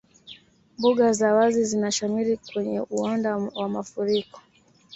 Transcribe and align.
Mbuga 0.77 1.13
za 1.13 1.33
wazi 1.33 1.65
zinashamiri 1.65 2.37
kwenye 2.37 2.81
uwanda 2.81 3.37
wa 3.37 3.69
mafuriko 3.69 4.41